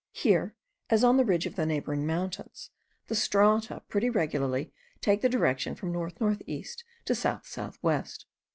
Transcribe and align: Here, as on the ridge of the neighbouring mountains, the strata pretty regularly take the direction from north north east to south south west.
Here, 0.13 0.55
as 0.89 1.03
on 1.03 1.17
the 1.17 1.23
ridge 1.23 1.45
of 1.45 1.55
the 1.55 1.63
neighbouring 1.67 2.07
mountains, 2.07 2.71
the 3.05 3.13
strata 3.13 3.83
pretty 3.87 4.09
regularly 4.09 4.73
take 4.99 5.21
the 5.21 5.29
direction 5.29 5.75
from 5.75 5.91
north 5.91 6.19
north 6.19 6.41
east 6.47 6.83
to 7.05 7.13
south 7.13 7.45
south 7.45 7.77
west. 7.83 8.25